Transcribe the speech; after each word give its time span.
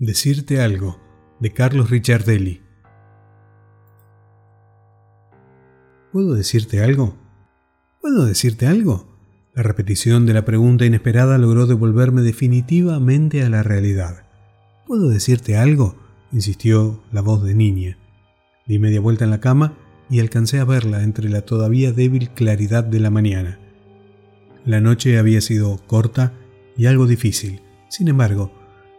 Decirte 0.00 0.60
algo, 0.60 0.96
de 1.40 1.52
Carlos 1.52 1.90
Ricciardelli. 1.90 2.62
¿Puedo 6.12 6.34
decirte 6.34 6.84
algo? 6.84 7.16
¿Puedo 8.00 8.24
decirte 8.24 8.68
algo? 8.68 9.18
La 9.56 9.64
repetición 9.64 10.24
de 10.24 10.34
la 10.34 10.44
pregunta 10.44 10.86
inesperada 10.86 11.36
logró 11.36 11.66
devolverme 11.66 12.22
definitivamente 12.22 13.42
a 13.42 13.50
la 13.50 13.64
realidad. 13.64 14.24
¿Puedo 14.86 15.08
decirte 15.08 15.56
algo? 15.56 15.96
insistió 16.30 17.02
la 17.10 17.20
voz 17.20 17.42
de 17.42 17.56
niña. 17.56 17.98
Di 18.68 18.78
media 18.78 19.00
vuelta 19.00 19.24
en 19.24 19.32
la 19.32 19.40
cama 19.40 19.76
y 20.08 20.20
alcancé 20.20 20.60
a 20.60 20.64
verla 20.64 21.02
entre 21.02 21.28
la 21.28 21.40
todavía 21.40 21.90
débil 21.90 22.30
claridad 22.30 22.84
de 22.84 23.00
la 23.00 23.10
mañana. 23.10 23.58
La 24.64 24.80
noche 24.80 25.18
había 25.18 25.40
sido 25.40 25.84
corta 25.88 26.34
y 26.76 26.86
algo 26.86 27.08
difícil. 27.08 27.62
Sin 27.88 28.06
embargo, 28.06 28.52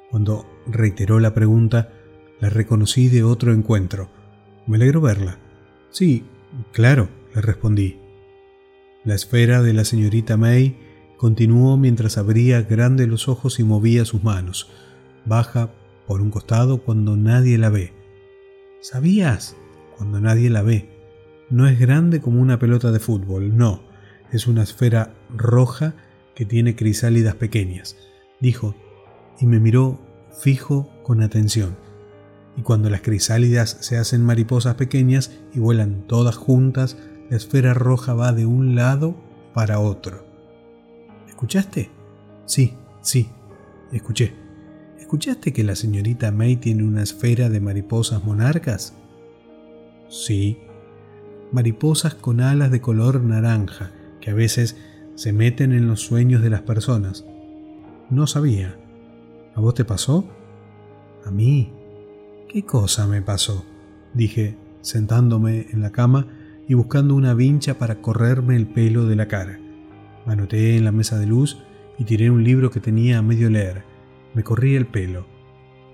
cuando 0.09 0.45
reiteró 0.67 1.19
la 1.19 1.33
pregunta, 1.33 1.91
la 2.39 2.49
reconocí 2.49 3.09
de 3.09 3.23
otro 3.23 3.53
encuentro. 3.53 4.09
Me 4.65 4.77
alegro 4.77 5.01
verla. 5.01 5.37
Sí, 5.91 6.25
claro, 6.71 7.09
le 7.35 7.41
respondí. 7.41 7.97
La 9.03 9.15
esfera 9.15 9.61
de 9.61 9.73
la 9.73 9.85
señorita 9.85 10.37
May 10.37 10.77
continuó 11.17 11.77
mientras 11.77 12.17
abría 12.17 12.61
grande 12.61 13.07
los 13.07 13.27
ojos 13.27 13.59
y 13.59 13.63
movía 13.63 14.05
sus 14.05 14.23
manos. 14.23 14.69
Baja 15.25 15.71
por 16.07 16.21
un 16.21 16.31
costado 16.31 16.79
cuando 16.79 17.15
nadie 17.15 17.57
la 17.57 17.69
ve. 17.69 17.93
¿Sabías? 18.81 19.55
Cuando 19.97 20.19
nadie 20.19 20.49
la 20.49 20.61
ve. 20.61 20.89
No 21.49 21.67
es 21.67 21.79
grande 21.79 22.21
como 22.21 22.41
una 22.41 22.57
pelota 22.57 22.91
de 22.91 22.99
fútbol, 22.99 23.57
no. 23.57 23.83
Es 24.31 24.47
una 24.47 24.63
esfera 24.63 25.13
roja 25.35 25.95
que 26.35 26.45
tiene 26.45 26.75
crisálidas 26.75 27.35
pequeñas, 27.35 27.97
dijo, 28.39 28.75
y 29.39 29.45
me 29.45 29.59
miró 29.59 29.99
fijo 30.31 30.89
con 31.03 31.21
atención. 31.21 31.77
Y 32.57 32.61
cuando 32.61 32.89
las 32.89 33.01
crisálidas 33.01 33.77
se 33.79 33.97
hacen 33.97 34.23
mariposas 34.23 34.75
pequeñas 34.75 35.31
y 35.53 35.59
vuelan 35.59 36.03
todas 36.07 36.35
juntas, 36.35 36.97
la 37.29 37.37
esfera 37.37 37.73
roja 37.73 38.13
va 38.13 38.33
de 38.33 38.45
un 38.45 38.75
lado 38.75 39.15
para 39.53 39.79
otro. 39.79 40.25
¿Escuchaste? 41.27 41.89
Sí, 42.45 42.73
sí, 43.01 43.29
escuché. 43.91 44.33
¿Escuchaste 44.99 45.53
que 45.53 45.63
la 45.63 45.75
señorita 45.75 46.31
May 46.31 46.57
tiene 46.57 46.83
una 46.83 47.03
esfera 47.03 47.49
de 47.49 47.59
mariposas 47.59 48.23
monarcas? 48.23 48.93
Sí. 50.09 50.59
Mariposas 51.51 52.13
con 52.13 52.41
alas 52.41 52.71
de 52.71 52.81
color 52.81 53.21
naranja, 53.23 53.91
que 54.21 54.31
a 54.31 54.33
veces 54.33 54.75
se 55.15 55.33
meten 55.33 55.71
en 55.71 55.87
los 55.87 56.01
sueños 56.01 56.41
de 56.41 56.49
las 56.49 56.61
personas. 56.61 57.25
No 58.09 58.27
sabía. 58.27 58.77
¿A 59.55 59.61
vos 59.61 59.73
te 59.73 59.85
pasó? 59.85 60.27
¿A 61.25 61.31
mí? 61.31 61.73
¿Qué 62.47 62.63
cosa 62.65 63.07
me 63.07 63.21
pasó? 63.21 63.65
dije, 64.13 64.57
sentándome 64.81 65.67
en 65.71 65.81
la 65.81 65.91
cama 65.91 66.27
y 66.67 66.73
buscando 66.73 67.15
una 67.15 67.33
vincha 67.33 67.77
para 67.77 68.01
correrme 68.01 68.55
el 68.55 68.67
pelo 68.67 69.05
de 69.05 69.15
la 69.15 69.27
cara. 69.27 69.59
Me 70.25 70.33
anoté 70.33 70.77
en 70.77 70.85
la 70.85 70.91
mesa 70.91 71.17
de 71.17 71.25
luz 71.25 71.59
y 71.97 72.05
tiré 72.05 72.29
un 72.29 72.43
libro 72.43 72.71
que 72.71 72.79
tenía 72.79 73.19
a 73.19 73.21
medio 73.21 73.49
leer. 73.49 73.83
Me 74.33 74.43
corrí 74.43 74.75
el 74.75 74.87
pelo. 74.87 75.25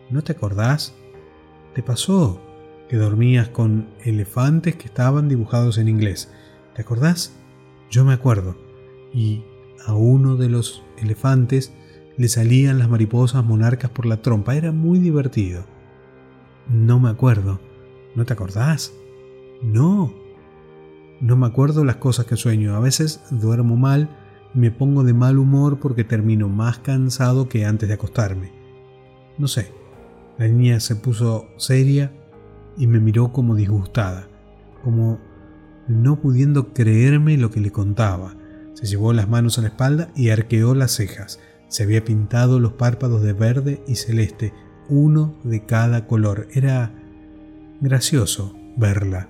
¿No 0.10 0.22
te 0.22 0.34
acordás? 0.34 0.96
¿Te 1.74 1.82
pasó 1.82 2.42
que 2.90 2.98
dormías 2.98 3.50
con 3.50 3.88
elefantes 4.04 4.76
que 4.76 4.86
estaban 4.86 5.30
dibujados 5.30 5.78
en 5.78 5.88
inglés? 5.88 6.32
¿Te 6.76 6.82
acordás? 6.82 7.36
Yo 7.90 8.06
me 8.06 8.14
acuerdo. 8.14 8.56
Y 9.14 9.44
a 9.86 9.94
uno 9.94 10.36
de 10.36 10.50
los 10.50 10.84
elefantes 10.98 11.74
le 12.18 12.28
salían 12.30 12.80
las 12.80 12.90
mariposas 12.90 13.44
monarcas 13.44 13.92
por 13.92 14.06
la 14.06 14.22
trompa. 14.22 14.56
Era 14.56 14.72
muy 14.72 15.00
divertido. 15.00 15.66
No 16.70 17.00
me 17.00 17.10
acuerdo. 17.10 17.60
¿No 18.16 18.26
te 18.26 18.34
acordás? 18.34 18.94
No. 19.62 20.14
No 21.22 21.36
me 21.36 21.48
acuerdo 21.48 21.84
las 21.84 21.98
cosas 21.98 22.26
que 22.26 22.36
sueño. 22.36 22.76
A 22.76 22.80
veces 22.80 23.22
duermo 23.32 23.76
mal 23.76 24.10
me 24.54 24.72
pongo 24.72 25.04
de 25.04 25.14
mal 25.14 25.38
humor 25.38 25.80
porque 25.80 26.06
termino 26.06 26.48
más 26.48 26.80
cansado 26.80 27.50
que 27.50 27.66
antes 27.66 27.90
de 27.90 27.96
acostarme. 27.96 28.54
No 29.38 29.48
sé. 29.48 29.72
La 30.38 30.48
niña 30.48 30.80
se 30.80 30.96
puso 30.96 31.48
seria 31.58 32.12
y 32.78 32.88
me 32.88 33.00
miró 33.00 33.32
como 33.32 33.56
disgustada, 33.56 34.28
como 34.84 35.20
no 35.88 36.20
pudiendo 36.20 36.74
creerme 36.74 37.38
lo 37.38 37.52
que 37.52 37.62
le 37.62 37.72
contaba. 37.72 38.36
Se 38.74 38.86
llevó 38.86 39.14
las 39.14 39.30
manos 39.30 39.58
a 39.58 39.62
la 39.62 39.70
espalda 39.70 40.12
y 40.16 40.30
arqueó 40.30 40.76
las 40.76 40.92
cejas. 40.92 41.40
Se 41.68 41.84
había 41.84 42.04
pintado 42.04 42.60
los 42.60 42.74
párpados 42.74 43.22
de 43.22 43.34
verde 43.34 43.84
y 43.88 43.96
celeste, 43.96 44.54
uno 44.90 45.36
de 45.44 45.66
cada 45.66 46.08
color. 46.08 46.48
Era 46.54 46.92
gracioso 47.82 48.56
verla. 48.78 49.28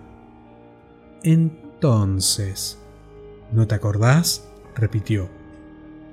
Entonces, 1.24 2.80
¿no 3.52 3.68
te 3.68 3.76
acordás? 3.76 4.48
repitió. 4.76 5.30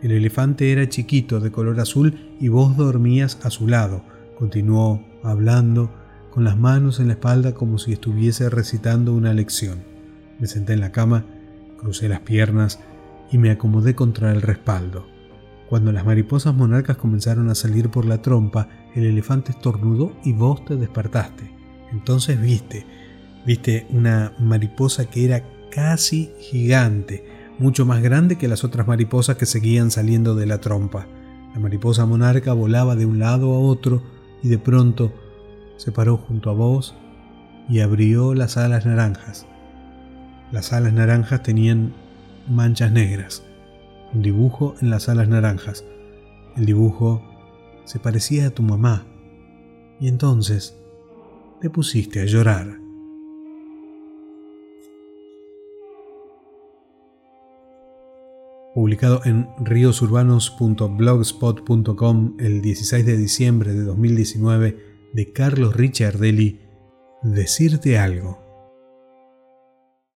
El 0.03 0.13
elefante 0.13 0.73
era 0.73 0.89
chiquito, 0.89 1.41
de 1.41 1.53
color 1.53 1.79
azul, 1.81 2.37
y 2.41 2.49
vos 2.49 2.77
dormías 2.77 3.39
a 3.43 3.51
su 3.51 3.69
lado. 3.69 4.03
Continuó 4.39 5.05
hablando, 5.23 5.91
con 6.33 6.45
las 6.45 6.57
manos 6.57 6.99
en 6.99 7.09
la 7.09 7.13
espalda 7.13 7.53
como 7.53 7.79
si 7.79 7.93
estuviese 7.93 8.49
recitando 8.49 9.13
una 9.13 9.35
lección. 9.35 9.85
Me 10.39 10.47
senté 10.47 10.73
en 10.73 10.81
la 10.81 10.91
cama, 10.91 11.27
crucé 11.79 12.09
las 12.09 12.21
piernas 12.21 12.81
y 13.31 13.39
me 13.39 13.51
acomodé 13.51 13.95
contra 13.95 14.33
el 14.33 14.41
respaldo. 14.41 15.12
Cuando 15.73 15.91
las 15.91 16.05
mariposas 16.05 16.55
monarcas 16.55 16.99
comenzaron 16.99 17.49
a 17.49 17.55
salir 17.55 17.89
por 17.89 18.05
la 18.05 18.21
trompa, 18.21 18.69
el 18.95 19.07
elefante 19.07 19.53
estornudó 19.53 20.15
y 20.23 20.35
vos 20.35 20.63
te 20.67 20.77
despertaste. 20.77 21.51
Entonces 21.91 22.39
viste, 22.39 22.85
viste 23.47 23.87
una 23.89 24.35
mariposa 24.39 25.07
que 25.07 25.25
era 25.25 25.43
casi 25.71 26.31
gigante, 26.39 27.25
mucho 27.59 27.87
más 27.87 28.03
grande 28.03 28.37
que 28.37 28.49
las 28.49 28.65
otras 28.65 28.87
mariposas 28.87 29.39
que 29.39 29.47
seguían 29.47 29.91
saliendo 29.91 30.35
de 30.35 30.45
la 30.45 30.61
trompa. 30.61 31.07
La 31.55 31.61
mariposa 31.61 32.05
monarca 32.05 32.53
volaba 32.53 32.95
de 32.95 33.07
un 33.07 33.19
lado 33.19 33.55
a 33.55 33.59
otro 33.59 34.03
y 34.43 34.51
de 34.51 34.59
pronto 34.59 35.15
se 35.79 35.91
paró 35.91 36.19
junto 36.19 36.51
a 36.51 36.53
vos 36.53 36.95
y 37.71 37.81
abrió 37.81 38.35
las 38.35 38.59
alas 38.59 38.85
naranjas. 38.85 39.47
Las 40.51 40.75
alas 40.75 40.93
naranjas 40.93 41.43
tenían 41.43 41.95
manchas 42.47 42.93
negras 42.93 43.43
un 44.15 44.23
dibujo 44.23 44.77
en 44.81 44.91
las 44.91 45.09
alas 45.09 45.27
naranjas. 45.29 45.85
El 46.57 46.67
dibujo 46.67 47.23
se 47.85 47.99
parecía 47.99 48.47
a 48.49 48.51
tu 48.51 48.63
mamá. 48.63 49.07
Y 50.01 50.09
entonces 50.09 50.77
te 51.61 51.71
pusiste 51.71 52.21
a 52.21 52.25
llorar. 52.25 52.79
Publicado 58.75 59.21
en 59.25 59.49
riosurbanos.blogspot.com 59.59 62.37
el 62.39 62.63
16 62.63 63.05
de 63.05 63.19
diciembre 63.19 63.75
de 63.75 63.83
2019 63.83 64.79
de 65.13 65.33
Carlos 65.33 65.77
Ricciardelli, 65.77 66.61
Decirte 67.23 67.99
algo. 67.99 68.42